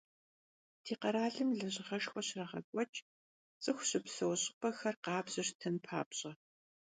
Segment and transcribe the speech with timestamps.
[0.83, 2.99] Ди къэралым лэжьыгъэшхуэ щрагъэкӀуэкӀ,
[3.61, 6.31] цӀыху щыпсэу щӀыпӀэхэр къабзэу щытын папщӀэ.